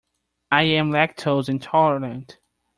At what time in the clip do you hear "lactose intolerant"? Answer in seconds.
0.89-2.39